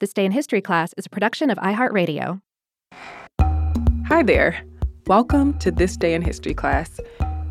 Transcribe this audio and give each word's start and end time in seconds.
This 0.00 0.12
Day 0.12 0.24
in 0.24 0.30
History 0.30 0.60
class 0.60 0.94
is 0.96 1.06
a 1.06 1.08
production 1.08 1.50
of 1.50 1.58
iHeartRadio. 1.58 2.40
Hi 4.06 4.22
there. 4.22 4.64
Welcome 5.08 5.58
to 5.58 5.72
This 5.72 5.96
Day 5.96 6.14
in 6.14 6.22
History 6.22 6.54
class, 6.54 7.00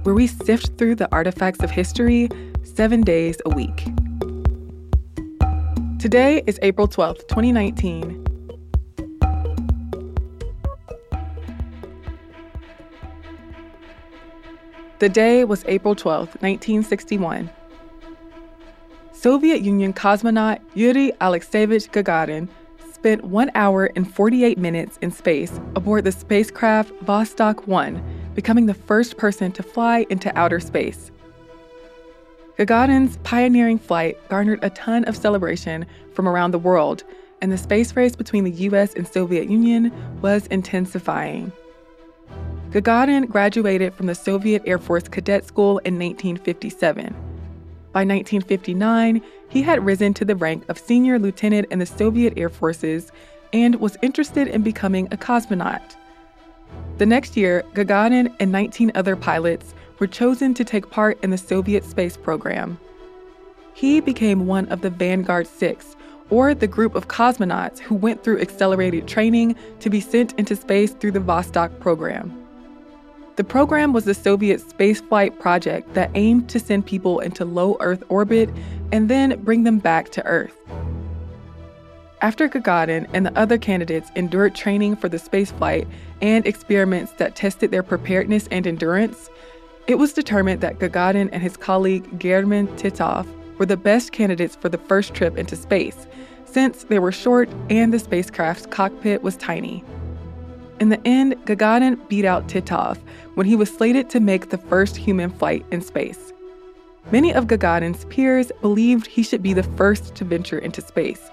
where 0.04 0.16
we 0.16 0.28
sift 0.28 0.78
through 0.78 0.96
the 0.96 1.12
artifacts 1.12 1.62
of 1.62 1.70
history 1.70 2.30
seven 2.64 3.02
days 3.02 3.36
a 3.46 3.50
week. 3.50 3.90
Today 6.00 6.42
is 6.48 6.58
April 6.62 6.88
12th, 6.88 7.28
2019. 7.28 8.24
The 15.00 15.10
day 15.10 15.44
was 15.44 15.66
April 15.68 15.98
12th, 15.98 16.40
1961. 16.42 17.50
Soviet 19.20 19.64
Union 19.64 19.94
cosmonaut 19.94 20.60
Yuri 20.76 21.12
Alexeyevich 21.22 21.90
Gagarin 21.90 22.48
spent 22.94 23.24
1 23.24 23.50
hour 23.56 23.90
and 23.96 24.14
48 24.14 24.60
minutes 24.60 25.00
in 25.02 25.10
space 25.10 25.60
aboard 25.76 26.04
the 26.04 26.12
spacecraft 26.12 26.92
Vostok 27.04 27.66
1, 27.66 28.32
becoming 28.36 28.68
the 28.68 28.76
first 28.76 29.18
person 29.18 29.52
to 29.54 29.64
fly 29.64 30.06
into 30.12 30.32
outer 30.38 30.60
space. 30.60 31.10
Gagarin's 32.60 33.18
pioneering 33.24 33.80
flight 33.80 34.20
garnered 34.30 34.64
a 34.64 34.70
ton 34.70 35.04
of 35.06 35.18
celebration 35.18 35.88
from 36.14 36.28
around 36.28 36.52
the 36.52 36.60
world, 36.60 37.04
and 37.42 37.52
the 37.52 37.58
space 37.58 37.96
race 37.96 38.16
between 38.16 38.44
the 38.44 38.68
US 38.68 38.94
and 38.94 39.08
Soviet 39.08 39.50
Union 39.50 39.92
was 40.22 40.46
intensifying. 40.48 41.52
Gagarin 42.70 43.28
graduated 43.28 43.96
from 43.96 44.06
the 44.06 44.14
Soviet 44.14 44.62
Air 44.68 44.78
Force 44.78 45.08
Cadet 45.08 45.44
School 45.44 45.80
in 45.80 45.98
1957. 45.98 47.27
By 47.94 48.02
1959, 48.02 49.22
he 49.50 49.62
had 49.62 49.86
risen 49.86 50.14
to 50.16 50.26
the 50.26 50.36
rank 50.36 50.64
of 50.70 50.78
senior 50.78 51.18
lieutenant 51.18 51.68
in 51.72 51.80
the 51.80 51.86
Soviet 51.86 52.34
Air 52.38 52.50
Forces 52.50 53.12
and 53.54 53.76
was 53.76 53.98
interested 54.02 54.48
in 54.48 54.62
becoming 54.62 55.08
a 55.12 55.18
cosmonaut. 55.18 55.96
The 56.98 57.06
next 57.06 57.38
year, 57.38 57.64
Gagarin 57.74 58.36
and 58.40 58.52
19 58.52 58.92
other 58.96 59.16
pilots 59.16 59.74
were 60.00 60.08
chosen 60.08 60.54
to 60.56 60.64
take 60.64 60.90
part 60.90 61.18
in 61.24 61.30
the 61.30 61.38
Soviet 61.38 61.84
space 61.86 62.18
program. 62.18 62.78
He 63.74 64.00
became 64.00 64.48
one 64.48 64.68
of 64.70 64.82
the 64.82 64.90
Vanguard 64.90 65.48
Six, 65.48 65.96
or 66.30 66.54
the 66.54 66.68
group 66.68 66.96
of 66.96 67.08
cosmonauts 67.08 67.80
who 67.80 67.96
went 67.96 68.24
through 68.24 68.42
accelerated 68.42 69.08
training 69.08 69.56
to 69.80 69.90
be 69.90 70.02
sent 70.02 70.34
into 70.34 70.56
space 70.56 70.92
through 70.94 71.12
the 71.12 71.20
Vostok 71.20 71.80
program. 71.80 72.47
The 73.38 73.44
program 73.44 73.94
was 73.94 74.06
the 74.06 74.16
Soviet 74.16 74.62
spaceflight 74.68 75.38
project 75.38 75.94
that 75.94 76.10
aimed 76.16 76.50
to 76.50 76.60
send 76.60 76.88
people 76.88 77.20
into 77.20 77.46
low 77.46 77.78
Earth 77.80 78.04
orbit 78.10 78.50
and 78.92 79.10
then 79.10 79.40
bring 79.44 79.64
them 79.64 79.78
back 79.78 80.10
to 80.14 80.26
Earth. 80.26 80.58
After 82.20 82.50
Gagarin 82.50 83.08
and 83.14 83.28
the 83.28 83.38
other 83.38 83.60
candidates 83.60 84.10
endured 84.16 84.56
training 84.56 84.96
for 84.96 85.08
the 85.08 85.18
spaceflight 85.18 85.88
and 86.20 86.48
experiments 86.48 87.12
that 87.14 87.36
tested 87.36 87.70
their 87.70 87.84
preparedness 87.84 88.48
and 88.50 88.66
endurance, 88.66 89.30
it 89.86 90.00
was 90.00 90.14
determined 90.14 90.62
that 90.62 90.80
Gagarin 90.80 91.30
and 91.32 91.44
his 91.44 91.58
colleague 91.58 92.20
German 92.20 92.66
Titov 92.70 93.28
were 93.60 93.68
the 93.68 93.78
best 93.78 94.14
candidates 94.14 94.56
for 94.56 94.70
the 94.70 94.80
first 94.80 95.14
trip 95.14 95.38
into 95.38 95.56
space, 95.56 96.08
since 96.46 96.86
they 96.86 96.98
were 96.98 97.12
short 97.12 97.50
and 97.70 97.94
the 97.94 98.00
spacecraft's 98.00 98.66
cockpit 98.66 99.22
was 99.22 99.38
tiny. 99.38 99.84
In 100.80 100.90
the 100.90 101.08
end, 101.08 101.34
Gagarin 101.46 102.08
beat 102.08 102.24
out 102.24 102.48
Titov 102.48 103.00
when 103.34 103.48
he 103.48 103.56
was 103.56 103.74
slated 103.74 104.12
to 104.12 104.20
make 104.20 104.50
the 104.50 104.60
first 104.60 104.96
human 104.96 105.32
flight 105.32 105.66
in 105.72 105.82
space. 105.82 106.34
Many 107.12 107.34
of 107.34 107.48
Gagarin's 107.48 108.06
peers 108.06 108.52
believed 108.62 109.08
he 109.08 109.24
should 109.24 109.42
be 109.42 109.54
the 109.54 109.64
first 109.64 110.14
to 110.16 110.26
venture 110.26 110.60
into 110.60 110.82
space, 110.82 111.32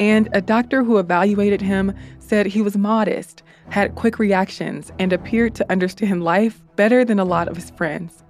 and 0.00 0.30
a 0.32 0.40
doctor 0.40 0.82
who 0.82 0.96
evaluated 0.96 1.60
him 1.60 1.92
said 2.20 2.46
he 2.46 2.62
was 2.62 2.76
modest, 2.76 3.42
had 3.68 3.96
quick 3.96 4.18
reactions, 4.18 4.92
and 4.98 5.12
appeared 5.12 5.54
to 5.56 5.70
understand 5.70 6.24
life 6.24 6.62
better 6.76 7.04
than 7.04 7.18
a 7.18 7.24
lot 7.24 7.48
of 7.48 7.56
his 7.56 7.70
friends. 7.70 8.24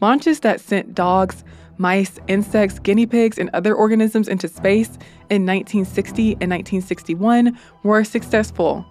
Launches 0.00 0.40
that 0.40 0.60
sent 0.60 0.96
dogs, 0.96 1.44
mice, 1.78 2.18
insects, 2.26 2.80
guinea 2.80 3.06
pigs, 3.06 3.38
and 3.38 3.50
other 3.52 3.74
organisms 3.74 4.26
into 4.26 4.48
space 4.48 4.88
in 5.30 5.46
1960 5.46 6.32
and 6.40 6.50
1961 6.50 7.56
were 7.84 8.02
successful 8.02 8.84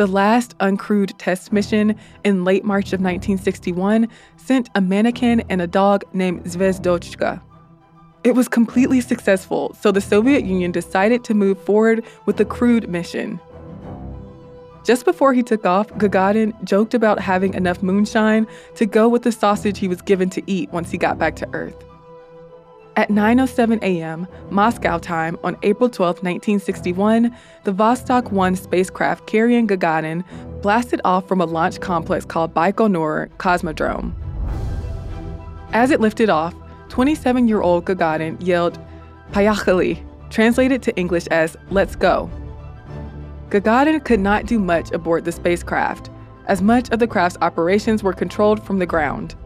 the 0.00 0.06
last 0.06 0.56
uncrewed 0.60 1.12
test 1.18 1.52
mission 1.52 1.94
in 2.24 2.42
late 2.42 2.64
March 2.64 2.94
of 2.94 3.00
1961 3.00 4.08
sent 4.38 4.70
a 4.74 4.80
mannequin 4.80 5.42
and 5.50 5.60
a 5.60 5.66
dog 5.66 6.04
named 6.14 6.42
Zvezdochka. 6.44 7.38
It 8.24 8.34
was 8.34 8.48
completely 8.48 9.02
successful, 9.02 9.76
so 9.78 9.92
the 9.92 10.00
Soviet 10.00 10.42
Union 10.42 10.72
decided 10.72 11.22
to 11.24 11.34
move 11.34 11.62
forward 11.62 12.02
with 12.24 12.38
the 12.38 12.46
crewed 12.46 12.88
mission. 12.88 13.38
Just 14.86 15.04
before 15.04 15.34
he 15.34 15.42
took 15.42 15.66
off, 15.66 15.88
Gagarin 15.88 16.54
joked 16.64 16.94
about 16.94 17.20
having 17.20 17.52
enough 17.52 17.82
moonshine 17.82 18.46
to 18.76 18.86
go 18.86 19.06
with 19.06 19.24
the 19.24 19.32
sausage 19.32 19.78
he 19.78 19.86
was 19.86 20.00
given 20.00 20.30
to 20.30 20.42
eat 20.50 20.70
once 20.70 20.90
he 20.90 20.96
got 20.96 21.18
back 21.18 21.36
to 21.36 21.48
Earth. 21.52 21.76
At 23.00 23.08
9:07 23.08 23.82
a.m. 23.82 24.28
Moscow 24.50 24.98
time 24.98 25.38
on 25.42 25.56
April 25.62 25.88
12, 25.88 26.16
1961, 26.16 27.34
the 27.64 27.72
Vostok 27.72 28.30
1 28.30 28.56
spacecraft 28.56 29.26
carrying 29.26 29.66
Gagarin 29.66 30.22
blasted 30.60 31.00
off 31.02 31.26
from 31.26 31.40
a 31.40 31.46
launch 31.46 31.80
complex 31.80 32.26
called 32.26 32.52
Baikonur 32.52 33.30
Cosmodrome. 33.38 34.12
As 35.72 35.90
it 35.90 36.02
lifted 36.02 36.28
off, 36.28 36.54
27-year-old 36.88 37.86
Gagarin 37.86 38.36
yelled 38.38 38.78
"Poyekhali," 39.32 40.04
translated 40.28 40.82
to 40.82 40.94
English 40.98 41.26
as 41.28 41.56
"Let's 41.70 41.96
go." 41.96 42.30
Gagarin 43.48 44.04
could 44.04 44.20
not 44.20 44.44
do 44.44 44.58
much 44.58 44.92
aboard 44.92 45.24
the 45.24 45.32
spacecraft, 45.32 46.10
as 46.48 46.60
much 46.60 46.90
of 46.90 46.98
the 46.98 47.08
craft's 47.08 47.38
operations 47.40 48.02
were 48.02 48.12
controlled 48.12 48.62
from 48.62 48.78
the 48.78 48.84
ground. 48.84 49.36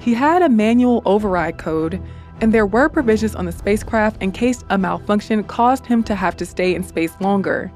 He 0.00 0.14
had 0.14 0.40
a 0.40 0.48
manual 0.48 1.02
override 1.04 1.58
code 1.58 2.00
and 2.40 2.52
there 2.52 2.66
were 2.66 2.88
provisions 2.88 3.34
on 3.34 3.46
the 3.46 3.52
spacecraft 3.52 4.22
in 4.22 4.32
case 4.32 4.64
a 4.70 4.78
malfunction 4.78 5.42
caused 5.44 5.86
him 5.86 6.02
to 6.04 6.14
have 6.14 6.36
to 6.36 6.46
stay 6.46 6.74
in 6.74 6.84
space 6.84 7.12
longer. 7.20 7.72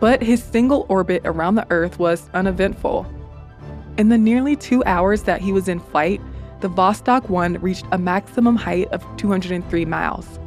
But 0.00 0.22
his 0.22 0.42
single 0.42 0.86
orbit 0.88 1.22
around 1.24 1.56
the 1.56 1.66
Earth 1.70 1.98
was 1.98 2.30
uneventful. 2.32 3.06
In 3.98 4.08
the 4.08 4.16
nearly 4.16 4.56
two 4.56 4.82
hours 4.84 5.24
that 5.24 5.42
he 5.42 5.52
was 5.52 5.68
in 5.68 5.78
flight, 5.78 6.20
the 6.60 6.70
Vostok 6.70 7.28
1 7.28 7.54
reached 7.60 7.84
a 7.92 7.98
maximum 7.98 8.56
height 8.56 8.88
of 8.88 9.04
203 9.16 9.84
miles. 9.84 10.38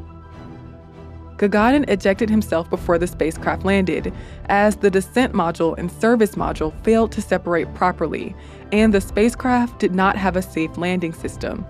Gagarin 1.38 1.90
ejected 1.90 2.30
himself 2.30 2.70
before 2.70 2.98
the 2.98 3.08
spacecraft 3.08 3.66
landed, 3.66 4.14
as 4.46 4.78
the 4.78 4.90
descent 4.90 5.34
module 5.34 5.78
and 5.78 5.92
service 5.92 6.36
module 6.36 6.74
failed 6.84 7.12
to 7.12 7.22
separate 7.22 7.74
properly, 7.74 8.36
and 8.72 8.94
the 8.94 9.02
spacecraft 9.02 9.80
did 9.80 9.94
not 9.94 10.16
have 10.16 10.36
a 10.36 10.42
safe 10.42 10.78
landing 10.78 11.14
system. 11.14 11.66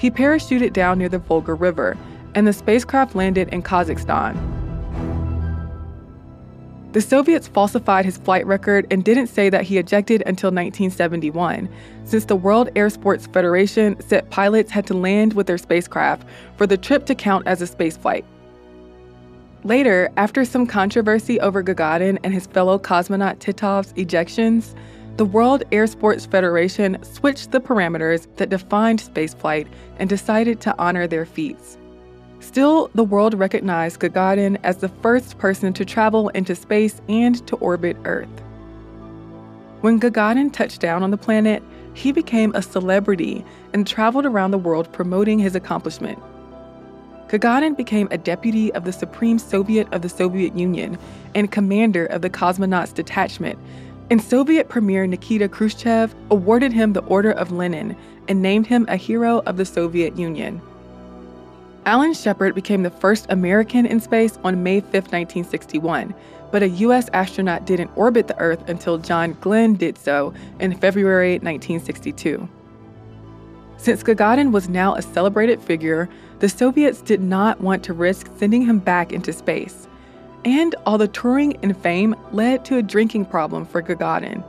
He 0.00 0.10
parachuted 0.10 0.72
down 0.72 0.96
near 0.96 1.10
the 1.10 1.18
Volga 1.18 1.52
River, 1.52 1.94
and 2.34 2.46
the 2.46 2.54
spacecraft 2.54 3.14
landed 3.14 3.50
in 3.50 3.62
Kazakhstan. 3.62 4.34
The 6.92 7.02
Soviets 7.02 7.48
falsified 7.48 8.06
his 8.06 8.16
flight 8.16 8.46
record 8.46 8.86
and 8.90 9.04
didn't 9.04 9.26
say 9.26 9.50
that 9.50 9.64
he 9.64 9.76
ejected 9.76 10.22
until 10.22 10.48
1971, 10.48 11.68
since 12.04 12.24
the 12.24 12.34
World 12.34 12.70
Air 12.74 12.88
Sports 12.88 13.26
Federation 13.26 14.00
said 14.00 14.30
pilots 14.30 14.70
had 14.70 14.86
to 14.86 14.94
land 14.94 15.34
with 15.34 15.46
their 15.46 15.58
spacecraft 15.58 16.26
for 16.56 16.66
the 16.66 16.78
trip 16.78 17.04
to 17.04 17.14
count 17.14 17.46
as 17.46 17.60
a 17.60 17.66
spaceflight. 17.66 18.24
Later, 19.64 20.10
after 20.16 20.46
some 20.46 20.66
controversy 20.66 21.38
over 21.40 21.62
Gagarin 21.62 22.18
and 22.24 22.32
his 22.32 22.46
fellow 22.46 22.78
cosmonaut 22.78 23.38
Titov's 23.38 23.92
ejections, 23.92 24.74
the 25.20 25.26
World 25.26 25.64
Air 25.70 25.86
Sports 25.86 26.24
Federation 26.24 26.96
switched 27.02 27.50
the 27.50 27.60
parameters 27.60 28.26
that 28.36 28.48
defined 28.48 29.02
spaceflight 29.02 29.68
and 29.98 30.08
decided 30.08 30.62
to 30.62 30.74
honor 30.78 31.06
their 31.06 31.26
feats. 31.26 31.76
Still, 32.38 32.90
the 32.94 33.04
world 33.04 33.34
recognized 33.34 34.00
Gagarin 34.00 34.58
as 34.62 34.78
the 34.78 34.88
first 34.88 35.36
person 35.36 35.74
to 35.74 35.84
travel 35.84 36.30
into 36.30 36.54
space 36.54 37.02
and 37.06 37.46
to 37.48 37.56
orbit 37.56 37.98
Earth. 38.06 38.30
When 39.82 40.00
Gagarin 40.00 40.54
touched 40.54 40.80
down 40.80 41.02
on 41.02 41.10
the 41.10 41.18
planet, 41.18 41.62
he 41.92 42.12
became 42.12 42.54
a 42.54 42.62
celebrity 42.62 43.44
and 43.74 43.86
traveled 43.86 44.24
around 44.24 44.52
the 44.52 44.56
world 44.56 44.90
promoting 44.90 45.38
his 45.38 45.54
accomplishment. 45.54 46.18
Gagarin 47.28 47.76
became 47.76 48.08
a 48.10 48.16
deputy 48.16 48.72
of 48.72 48.86
the 48.86 48.92
Supreme 48.92 49.38
Soviet 49.38 49.86
of 49.92 50.00
the 50.00 50.08
Soviet 50.08 50.56
Union 50.56 50.98
and 51.34 51.52
commander 51.52 52.06
of 52.06 52.22
the 52.22 52.30
Cosmonauts 52.30 52.94
Detachment 52.94 53.58
and 54.10 54.20
Soviet 54.20 54.68
Premier 54.68 55.06
Nikita 55.06 55.48
Khrushchev 55.48 56.14
awarded 56.30 56.72
him 56.72 56.92
the 56.92 57.04
Order 57.04 57.30
of 57.30 57.52
Lenin 57.52 57.96
and 58.28 58.42
named 58.42 58.66
him 58.66 58.84
a 58.88 58.96
hero 58.96 59.40
of 59.46 59.56
the 59.56 59.64
Soviet 59.64 60.18
Union. 60.18 60.60
Alan 61.86 62.12
Shepard 62.12 62.54
became 62.54 62.82
the 62.82 62.90
first 62.90 63.26
American 63.30 63.86
in 63.86 64.00
space 64.00 64.38
on 64.44 64.62
May 64.62 64.80
5, 64.80 64.92
1961, 64.92 66.14
but 66.50 66.62
a 66.62 66.68
U.S. 66.68 67.08
astronaut 67.12 67.64
didn't 67.64 67.90
orbit 67.94 68.26
the 68.26 68.38
Earth 68.38 68.68
until 68.68 68.98
John 68.98 69.36
Glenn 69.40 69.74
did 69.74 69.96
so 69.96 70.34
in 70.58 70.76
February 70.76 71.34
1962. 71.34 72.48
Since 73.76 74.02
Gagarin 74.02 74.52
was 74.52 74.68
now 74.68 74.94
a 74.94 75.02
celebrated 75.02 75.62
figure, 75.62 76.08
the 76.40 76.50
Soviets 76.50 77.00
did 77.00 77.22
not 77.22 77.60
want 77.60 77.82
to 77.84 77.94
risk 77.94 78.28
sending 78.36 78.62
him 78.62 78.78
back 78.78 79.12
into 79.12 79.32
space. 79.32 79.88
And 80.44 80.74
all 80.86 80.98
the 80.98 81.08
touring 81.08 81.56
and 81.62 81.76
fame 81.76 82.14
led 82.32 82.64
to 82.66 82.78
a 82.78 82.82
drinking 82.82 83.26
problem 83.26 83.66
for 83.66 83.82
Gagarin. 83.82 84.42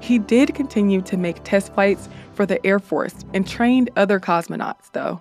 He 0.00 0.18
did 0.18 0.54
continue 0.54 1.02
to 1.02 1.16
make 1.16 1.42
test 1.44 1.74
flights 1.74 2.08
for 2.34 2.46
the 2.46 2.64
Air 2.64 2.78
Force 2.78 3.14
and 3.34 3.46
trained 3.46 3.90
other 3.96 4.20
cosmonauts, 4.20 4.92
though. 4.92 5.20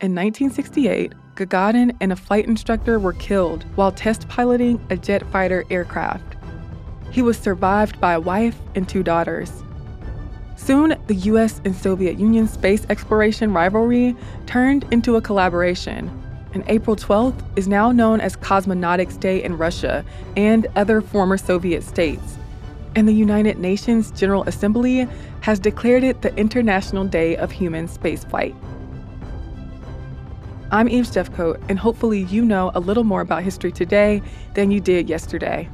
In 0.00 0.14
1968, 0.14 1.12
Gagarin 1.34 1.96
and 2.00 2.12
a 2.12 2.16
flight 2.16 2.46
instructor 2.46 2.98
were 2.98 3.12
killed 3.12 3.64
while 3.74 3.92
test 3.92 4.28
piloting 4.28 4.84
a 4.90 4.96
jet 4.96 5.22
fighter 5.30 5.64
aircraft. 5.70 6.36
He 7.10 7.22
was 7.22 7.38
survived 7.38 8.00
by 8.00 8.14
a 8.14 8.20
wife 8.20 8.58
and 8.74 8.88
two 8.88 9.02
daughters. 9.02 9.62
Soon, 10.56 10.96
the 11.06 11.14
US 11.14 11.60
and 11.64 11.74
Soviet 11.74 12.18
Union 12.18 12.48
space 12.48 12.84
exploration 12.90 13.52
rivalry 13.52 14.16
turned 14.46 14.84
into 14.92 15.16
a 15.16 15.20
collaboration, 15.22 16.10
and 16.54 16.64
April 16.66 16.96
12th 16.96 17.42
is 17.56 17.68
now 17.68 17.92
known 17.92 18.20
as 18.20 18.36
Cosmonautics 18.36 19.18
Day 19.18 19.42
in 19.42 19.58
Russia 19.58 20.04
and 20.36 20.66
other 20.76 21.00
former 21.00 21.36
Soviet 21.36 21.82
states. 21.82 22.38
And 22.94 23.06
the 23.06 23.12
United 23.12 23.58
Nations 23.58 24.10
General 24.10 24.44
Assembly 24.44 25.06
has 25.42 25.58
declared 25.58 26.04
it 26.04 26.22
the 26.22 26.34
International 26.36 27.04
Day 27.04 27.36
of 27.36 27.52
Human 27.52 27.86
Spaceflight. 27.86 28.56
I'm 30.70 30.88
Eves 30.88 31.10
Jeffcoat, 31.10 31.62
and 31.68 31.78
hopefully 31.78 32.24
you 32.24 32.44
know 32.44 32.70
a 32.74 32.80
little 32.80 33.04
more 33.04 33.20
about 33.20 33.42
history 33.42 33.72
today 33.72 34.22
than 34.54 34.70
you 34.70 34.80
did 34.80 35.08
yesterday. 35.08 35.68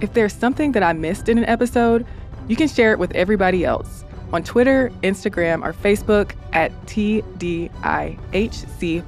If 0.00 0.14
there's 0.14 0.32
something 0.32 0.72
that 0.72 0.82
I 0.82 0.92
missed 0.92 1.28
in 1.28 1.38
an 1.38 1.44
episode, 1.44 2.06
you 2.48 2.56
can 2.56 2.68
share 2.68 2.92
it 2.92 2.98
with 2.98 3.12
everybody 3.12 3.64
else 3.64 4.04
on 4.32 4.42
Twitter, 4.42 4.90
Instagram, 5.02 5.64
or 5.64 5.72
Facebook 5.72 6.32
at 6.52 6.72
TDIHC 6.86 7.70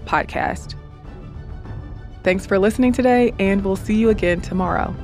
Podcast. 0.04 0.74
Thanks 2.22 2.46
for 2.46 2.58
listening 2.58 2.92
today, 2.92 3.32
and 3.38 3.64
we'll 3.64 3.76
see 3.76 3.94
you 3.94 4.10
again 4.10 4.40
tomorrow. 4.40 4.94